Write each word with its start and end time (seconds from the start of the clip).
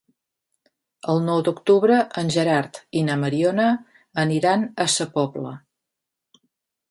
El 1.13 1.19
nou 1.25 1.41
d'octubre 1.47 1.97
en 2.21 2.31
Gerard 2.37 2.79
i 3.01 3.03
na 3.09 3.17
Mariona 3.25 3.67
aniran 4.25 4.63
a 4.87 4.87
Sa 4.95 5.07
Pobla. 5.19 5.53